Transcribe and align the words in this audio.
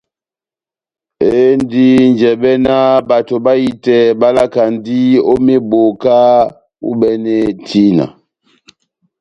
Endi 1.37 1.85
njɛbɛ 2.11 2.51
ná 2.65 2.75
bato 3.09 3.35
bahitɛ 3.45 3.97
bá 4.19 4.27
lakand'ó 4.35 5.31
meboka 5.45 6.17
u'bɛne 6.89 7.35
tina. 7.67 8.05